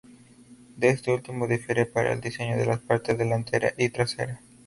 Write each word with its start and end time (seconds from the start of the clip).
De 0.77 0.89
este 0.89 1.11
último 1.13 1.47
difiere 1.47 1.85
para 1.85 2.11
el 2.11 2.21
diseño 2.21 2.57
de 2.57 2.65
la 2.65 2.77
parte 2.77 3.13
delantera 3.13 3.73
y 3.77 3.89
trasera. 3.89 4.41